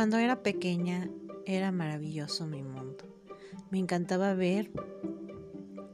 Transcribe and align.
Cuando 0.00 0.16
era 0.16 0.42
pequeña 0.42 1.10
era 1.44 1.72
maravilloso 1.72 2.46
mi 2.46 2.62
mundo. 2.62 3.04
Me 3.70 3.78
encantaba 3.78 4.32
ver 4.32 4.70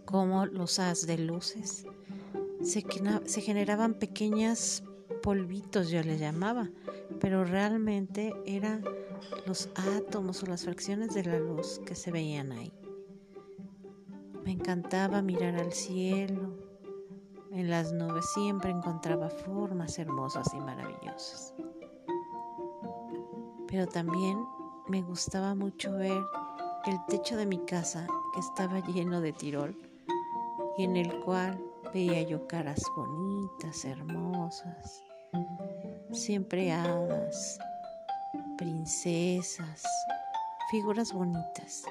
cómo 0.05 0.47
los 0.47 0.79
haz 0.79 1.09
de 1.09 1.19
luces 1.19 1.85
se, 2.63 2.85
generaban 3.41 3.95
pequeñas 3.95 4.85
polvitos, 5.25 5.91
yo 5.91 6.05
le 6.05 6.19
llamaba, 6.19 6.71
pero 7.19 7.45
realmente 7.45 8.33
eran 8.47 8.85
los 9.45 9.71
átomos 9.75 10.41
o 10.45 10.47
las 10.47 10.63
fracciones 10.63 11.13
de 11.13 11.25
la 11.25 11.41
luz 11.41 11.81
que 11.85 11.97
se 11.97 12.13
veían 12.13 12.53
ahí. 12.53 12.73
Me 14.45 14.53
encantaba 14.53 15.21
mirar 15.21 15.57
al 15.57 15.73
cielo. 15.73 16.55
En 17.51 17.71
las 17.71 17.93
nubes 17.93 18.27
siempre 18.35 18.71
encontraba 18.71 19.31
formas 19.31 19.99
hermosas 19.99 20.47
y 20.55 20.59
maravillosas. 20.59 21.55
Pero 23.69 23.87
también 23.87 24.39
me 24.89 25.03
gustaba 25.03 25.55
mucho 25.55 25.93
ver 25.93 26.23
el 26.87 26.99
techo 27.09 27.37
de 27.37 27.47
mi 27.47 27.59
casa 27.65 28.07
que 28.33 28.41
estaba 28.41 28.81
lleno 28.81 29.21
de 29.21 29.33
tirol 29.33 29.77
y 30.79 30.85
en 30.85 30.97
el 30.97 31.21
cual 31.21 31.61
veía 31.93 32.23
yo 32.23 32.47
caras 32.47 32.83
bonitas, 32.95 33.85
hermosas, 33.85 35.03
siempre 36.13 36.71
hadas, 36.73 37.59
princesas, 38.57 39.83
figuras 40.71 41.13
bonitas. 41.13 41.85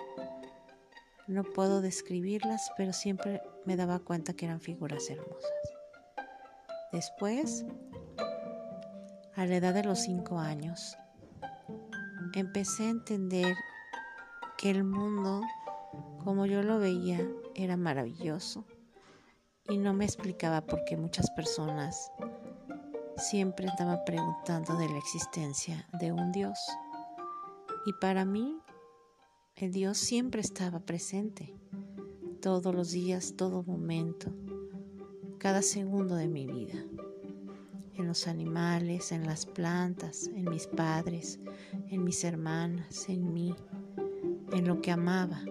No 1.28 1.44
puedo 1.44 1.82
describirlas, 1.82 2.72
pero 2.78 2.94
siempre 2.94 3.42
me 3.66 3.76
daba 3.76 4.00
cuenta 4.00 4.34
que 4.34 4.46
eran 4.46 4.62
figuras 4.62 5.10
hermosas. 5.10 5.52
Después, 6.92 7.66
a 9.36 9.46
la 9.46 9.55
edad 9.55 9.74
de 9.74 9.84
los 9.84 10.00
cinco 10.00 10.38
años, 10.38 10.98
empecé 12.36 12.84
a 12.84 12.90
entender 12.90 13.55
que 14.58 14.70
el 14.70 14.84
mundo, 14.84 15.41
como 16.24 16.46
yo 16.46 16.62
lo 16.64 16.80
veía, 16.80 17.26
era 17.55 17.77
maravilloso 17.77 18.66
y 19.70 19.77
no 19.77 19.94
me 19.94 20.05
explicaba 20.05 20.62
por 20.62 20.84
qué 20.84 20.98
muchas 20.98 21.32
personas 21.32 22.12
siempre 23.18 23.68
estaban 23.68 24.00
preguntando 24.05 24.76
de 24.76 24.90
la 24.90 24.98
existencia 24.98 25.88
de 26.00 26.12
un 26.12 26.32
Dios. 26.34 26.60
Y 27.86 27.94
para 27.94 28.26
mí, 28.26 28.58
el 29.55 29.72
Dios 29.72 29.98
siempre 29.98 30.42
estaba 30.42 30.82
presente, 30.82 31.55
todos 32.42 32.76
los 32.76 32.92
días, 32.92 33.36
todo 33.38 33.64
momento, 33.64 34.34
cada 35.40 35.62
segundo 35.62 36.16
de 36.16 36.27
mi 36.27 36.46
vida 36.46 36.86
en 37.98 38.07
los 38.07 38.27
animales, 38.27 39.12
en 39.12 39.26
las 39.26 39.46
plantas, 39.46 40.27
en 40.27 40.49
mis 40.49 40.68
padres, 40.68 41.40
en 41.90 42.04
mis 42.04 42.24
hermanas, 42.24 43.10
en 43.10 43.34
mí, 43.34 43.55
en 44.52 44.68
lo 44.68 44.82
que 44.82 44.91
amaba. 44.91 45.41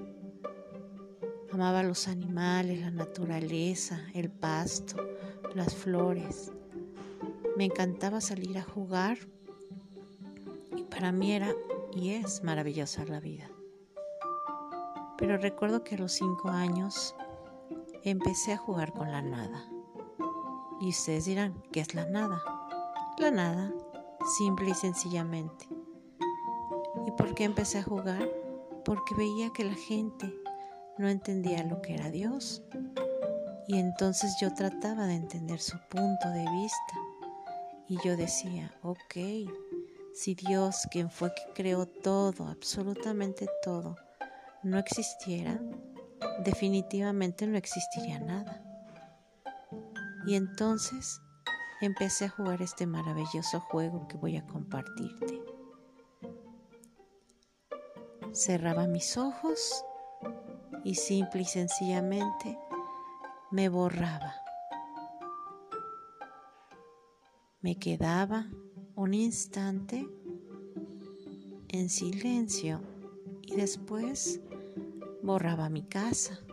Amaba 1.53 1.83
los 1.83 2.09
animales, 2.09 2.81
la 2.81 2.91
naturaleza, 2.91 4.01
el 4.14 4.31
pasto, 4.31 4.97
las 5.55 5.75
flores. 5.75 6.53
Me 7.56 7.64
encantaba 7.64 8.20
salir 8.20 8.58
a 8.58 8.62
jugar 8.62 9.19
y 10.77 10.83
para 10.84 11.12
mí 11.12 11.33
era 11.33 11.53
y 11.95 12.11
es 12.11 12.42
maravillosa 12.42 13.05
la 13.05 13.20
vida. 13.20 13.48
Pero 15.17 15.39
recuerdo 15.39 15.84
que 15.84 15.95
a 15.95 15.98
los 15.98 16.12
cinco 16.12 16.48
años 16.48 17.14
empecé 18.03 18.53
a 18.53 18.58
jugar 18.58 18.92
con 18.92 19.11
la 19.11 19.23
nada. 19.23 19.73
Y 20.85 20.91
ustedes 20.91 21.25
dirán, 21.25 21.63
¿qué 21.73 21.81
es 21.81 21.95
la 21.95 22.05
nada? 22.05 22.43
La 23.17 23.31
nada, 23.31 23.73
simple 24.37 24.69
y 24.69 24.75
sencillamente. 24.75 25.67
¿Y 27.07 27.11
por 27.13 27.35
qué 27.35 27.45
empecé 27.45 27.79
a 27.79 27.83
jugar? 27.83 28.29
Porque 28.85 29.14
veía 29.14 29.48
que 29.55 29.64
la 29.64 29.77
gente 29.77 30.31
no 30.98 31.08
entendía 31.08 31.64
lo 31.64 31.81
que 31.81 31.95
era 31.95 32.11
Dios. 32.11 32.63
Y 33.67 33.79
entonces 33.79 34.36
yo 34.39 34.53
trataba 34.53 35.07
de 35.07 35.14
entender 35.14 35.58
su 35.58 35.79
punto 35.89 36.29
de 36.29 36.45
vista. 36.51 36.95
Y 37.89 37.97
yo 38.07 38.19
decía, 38.19 38.70
ok, 38.83 39.48
si 40.13 40.35
Dios, 40.35 40.87
quien 40.91 41.11
fue 41.11 41.33
que 41.35 41.55
creó 41.55 41.87
todo, 41.87 42.47
absolutamente 42.47 43.48
todo, 43.63 43.97
no 44.63 44.77
existiera, 44.77 45.58
definitivamente 46.45 47.47
no 47.47 47.57
existiría 47.57 48.20
nada. 48.20 48.64
Y 50.27 50.36
entonces 50.36 51.20
empecé 51.80 52.27
a 52.27 52.30
jugar 52.30 52.62
este 52.62 52.86
maravilloso 52.86 53.61
juego 53.61 54.08
que 54.08 54.17
voy 54.17 54.36
a 54.36 54.46
compartirte. 54.46 55.42
Cerraba 58.33 58.86
mis 58.86 59.17
ojos 59.17 59.84
y 60.83 60.95
simple 60.95 61.42
y 61.42 61.45
sencillamente 61.45 62.58
me 63.51 63.68
borraba. 63.68 64.34
Me 67.61 67.79
quedaba 67.79 68.46
un 68.95 69.14
instante 69.14 70.08
en 71.68 71.89
silencio 71.89 72.80
y 73.42 73.57
después 73.57 74.40
borraba 75.23 75.68
mi 75.68 75.83
casa 75.83 76.44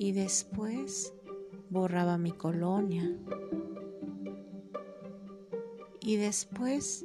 y 0.00 0.12
después 0.12 1.12
borraba 1.68 2.16
mi 2.16 2.32
colonia 2.32 3.18
y 6.00 6.16
después 6.16 7.04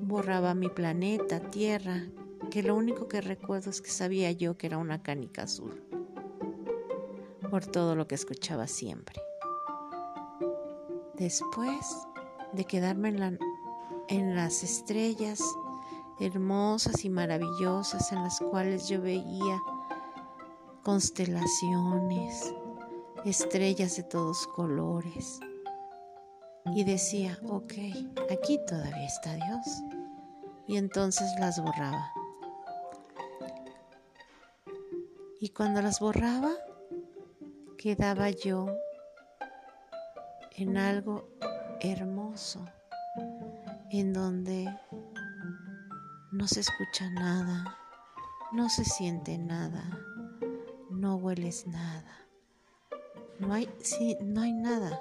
borraba 0.00 0.52
mi 0.54 0.68
planeta, 0.68 1.38
Tierra, 1.38 2.08
que 2.50 2.64
lo 2.64 2.74
único 2.74 3.06
que 3.06 3.20
recuerdo 3.20 3.70
es 3.70 3.80
que 3.80 3.90
sabía 3.90 4.32
yo 4.32 4.58
que 4.58 4.66
era 4.66 4.78
una 4.78 5.00
canica 5.00 5.44
azul, 5.44 5.80
por 7.48 7.64
todo 7.66 7.94
lo 7.94 8.08
que 8.08 8.16
escuchaba 8.16 8.66
siempre. 8.66 9.22
Después 11.14 12.08
de 12.52 12.64
quedarme 12.64 13.10
en, 13.10 13.38
en 14.08 14.34
las 14.34 14.64
estrellas 14.64 15.40
hermosas 16.18 17.04
y 17.04 17.10
maravillosas 17.10 18.10
en 18.10 18.24
las 18.24 18.40
cuales 18.40 18.88
yo 18.88 19.00
veía 19.00 19.62
constelaciones, 20.82 22.54
estrellas 23.24 23.96
de 23.96 24.02
todos 24.04 24.46
colores. 24.46 25.40
Y 26.74 26.84
decía, 26.84 27.38
ok, 27.48 27.72
aquí 28.30 28.60
todavía 28.66 29.06
está 29.06 29.34
Dios. 29.34 29.82
Y 30.66 30.76
entonces 30.76 31.28
las 31.38 31.60
borraba. 31.62 32.12
Y 35.40 35.50
cuando 35.50 35.80
las 35.80 36.00
borraba, 36.00 36.52
quedaba 37.78 38.30
yo 38.30 38.66
en 40.52 40.76
algo 40.76 41.28
hermoso, 41.80 42.66
en 43.90 44.12
donde 44.12 44.68
no 46.30 46.46
se 46.46 46.60
escucha 46.60 47.08
nada, 47.10 47.78
no 48.52 48.68
se 48.68 48.84
siente 48.84 49.38
nada 49.38 49.82
no 51.00 51.16
hueles 51.16 51.66
nada. 51.66 52.28
No 53.38 53.54
hay, 53.54 53.70
sí, 53.80 54.18
no 54.22 54.42
hay 54.42 54.52
nada. 54.52 55.00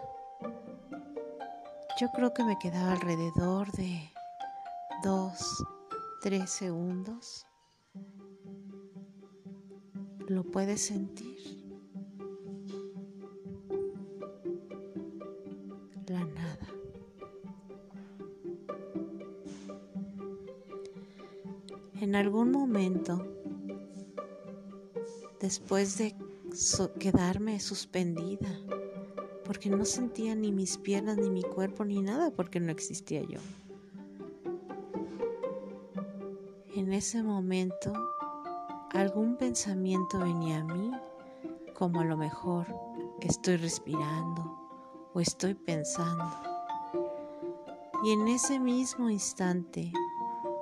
Yo 1.99 2.07
creo 2.15 2.33
que 2.33 2.45
me 2.45 2.57
quedaba 2.57 2.93
alrededor 2.93 3.69
de 3.73 4.09
dos, 5.03 5.61
tres 6.21 6.49
segundos. 6.49 7.45
¿Lo 10.29 10.43
puedes 10.43 10.85
sentir? 10.85 11.37
La 16.07 16.23
nada. 16.23 16.67
En 21.99 22.15
algún 22.15 22.51
momento 22.51 23.38
después 25.39 25.97
de 25.97 26.15
quedarme 26.99 27.59
suspendida, 27.59 28.49
porque 29.45 29.69
no 29.69 29.85
sentía 29.85 30.35
ni 30.35 30.51
mis 30.51 30.77
piernas, 30.77 31.17
ni 31.17 31.29
mi 31.29 31.43
cuerpo, 31.43 31.85
ni 31.85 32.01
nada, 32.01 32.31
porque 32.31 32.59
no 32.59 32.71
existía 32.71 33.21
yo. 33.21 33.39
En 36.75 36.93
ese 36.93 37.23
momento, 37.23 37.93
algún 38.91 39.37
pensamiento 39.37 40.19
venía 40.19 40.59
a 40.59 40.63
mí, 40.63 40.91
como 41.73 42.01
a 42.01 42.05
lo 42.05 42.17
mejor 42.17 42.67
estoy 43.21 43.57
respirando 43.57 44.59
o 45.13 45.19
estoy 45.19 45.55
pensando. 45.55 46.25
Y 48.03 48.11
en 48.11 48.27
ese 48.27 48.59
mismo 48.59 49.09
instante 49.09 49.91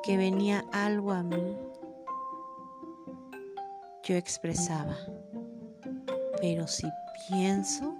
que 0.04 0.18
venía 0.18 0.66
algo 0.72 1.12
a 1.12 1.24
mí, 1.24 1.58
yo 4.07 4.15
expresaba. 4.15 4.95
Pero 6.39 6.65
si 6.65 6.88
pienso, 7.27 7.94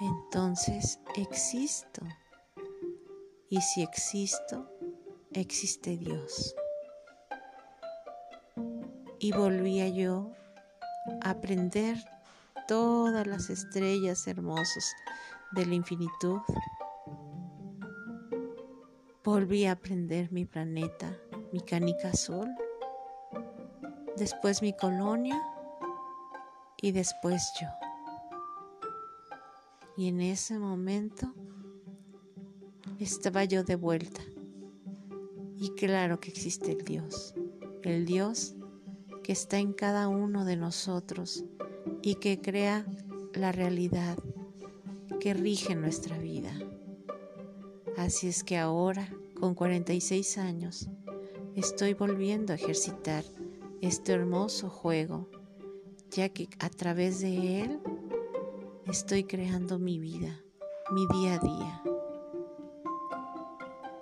entonces 0.00 1.00
existo. 1.16 2.02
Y 3.48 3.60
si 3.60 3.82
existo, 3.82 4.70
existe 5.32 5.96
Dios. 5.96 6.54
Y 9.18 9.32
volvía 9.32 9.88
yo 9.88 10.30
a 11.22 11.30
aprender 11.30 11.96
todas 12.68 13.26
las 13.26 13.50
estrellas 13.50 14.26
hermosas 14.28 14.94
de 15.52 15.66
la 15.66 15.74
infinitud. 15.74 16.40
Volví 19.24 19.66
a 19.66 19.72
aprender 19.72 20.30
mi 20.30 20.44
planeta, 20.44 21.18
mi 21.52 21.60
canica 21.60 22.10
azul, 22.10 22.48
después 24.16 24.62
mi 24.62 24.72
colonia 24.72 25.40
y 26.80 26.92
después 26.92 27.52
yo. 27.60 27.68
Y 29.96 30.08
en 30.08 30.20
ese 30.20 30.58
momento 30.58 31.32
estaba 32.98 33.44
yo 33.44 33.64
de 33.64 33.76
vuelta. 33.76 34.22
Y 35.58 35.70
claro 35.70 36.20
que 36.20 36.30
existe 36.30 36.72
el 36.72 36.84
Dios, 36.84 37.34
el 37.82 38.04
Dios 38.04 38.54
que 39.22 39.32
está 39.32 39.58
en 39.58 39.72
cada 39.72 40.08
uno 40.08 40.44
de 40.44 40.56
nosotros 40.56 41.44
y 42.02 42.16
que 42.16 42.40
crea 42.40 42.86
la 43.32 43.52
realidad 43.52 44.18
que 45.18 45.34
rige 45.34 45.74
nuestra 45.74 46.18
vida. 46.18 46.52
Así 47.96 48.28
es 48.28 48.44
que 48.44 48.58
ahora, 48.58 49.08
con 49.40 49.54
46 49.54 50.38
años, 50.38 50.88
estoy 51.54 51.94
volviendo 51.94 52.52
a 52.52 52.56
ejercitar 52.56 53.24
este 53.86 54.12
hermoso 54.12 54.68
juego, 54.68 55.28
ya 56.10 56.28
que 56.28 56.48
a 56.58 56.68
través 56.68 57.20
de 57.20 57.62
él 57.62 57.80
estoy 58.86 59.24
creando 59.24 59.78
mi 59.78 59.98
vida, 59.98 60.42
mi 60.90 61.06
día 61.12 61.34
a 61.34 61.38
día. 61.38 61.82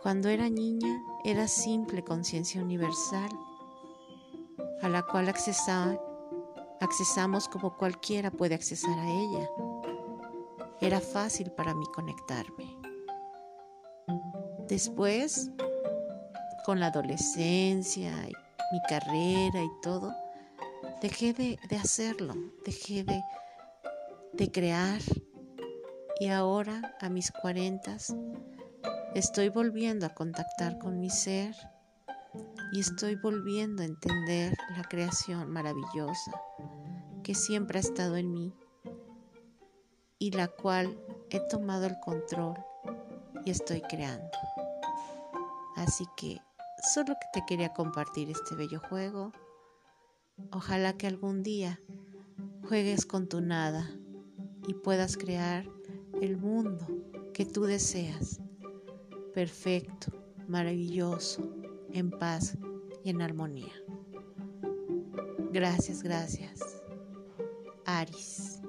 Cuando 0.03 0.29
era 0.29 0.49
niña 0.49 1.03
era 1.25 1.49
simple 1.49 2.03
conciencia 2.03 2.63
universal, 2.63 3.31
a 4.81 4.89
la 4.89 5.03
cual 5.03 5.29
accesamos 5.29 7.49
como 7.49 7.77
cualquiera 7.77 8.31
puede 8.31 8.55
accesar 8.55 8.99
a 8.99 9.11
ella. 9.11 9.51
Era 10.81 11.01
fácil 11.01 11.51
para 11.51 11.75
mí 11.75 11.85
conectarme. 11.95 12.79
Después, 14.67 15.51
con 16.65 16.81
la 16.81 16.87
adolescencia, 16.87 18.13
y 18.29 18.44
mi 18.75 18.81
carrera 18.89 19.63
y 19.63 19.71
todo, 19.83 20.13
dejé 21.01 21.33
de, 21.33 21.59
hacerlo, 21.77 22.35
dejé 22.67 23.05
de, 23.05 23.23
de 24.33 24.51
crear 24.51 25.01
y 26.19 26.27
ahora 26.27 26.97
a 27.01 27.09
mis 27.09 27.31
cuarentas 27.31 28.17
estoy 29.15 29.49
volviendo 29.49 30.07
a 30.07 30.09
contactar 30.09 30.79
con 30.81 30.99
mi 30.99 31.09
ser 31.09 31.55
y 32.73 32.81
estoy 32.81 33.15
volviendo 33.15 33.85
a 33.85 33.87
entender 33.87 34.57
la 34.77 34.83
creación 34.83 35.53
maravillosa 35.53 36.33
que 37.23 37.37
siempre 37.37 37.79
ha 37.79 37.81
estado 37.81 38.17
en 38.17 38.33
mí 38.33 38.53
y 40.19 40.33
la 40.33 40.49
cual 40.49 40.99
he 41.31 41.39
tomado 41.39 41.87
el 41.87 42.01
control 42.01 42.57
y 43.45 43.51
estoy 43.51 43.83
creando. 43.83 44.37
Así 45.77 46.07
que 46.17 46.41
solo 46.93 47.15
que 47.15 47.41
te 47.41 47.47
quería 47.47 47.73
compartir 47.73 48.31
este 48.31 48.55
bello 48.55 48.81
juego. 48.89 49.33
Ojalá 50.53 50.97
que 50.97 51.07
algún 51.07 51.43
día 51.43 51.81
juegues 52.69 53.07
con 53.07 53.29
tu 53.29 53.41
nada 53.41 53.89
y 54.67 54.75
puedas 54.75 55.17
crear 55.17 55.67
el 56.21 56.37
mundo 56.37 56.87
que 57.33 57.45
tú 57.47 57.65
deseas. 57.65 58.41
Perfecto, 59.33 60.13
maravilloso, 60.49 61.43
en 61.93 62.11
paz 62.11 62.57
y 63.05 63.11
en 63.11 63.23
armonía. 63.23 63.73
Gracias, 65.53 66.03
gracias. 66.03 66.83
Aris. 67.85 68.64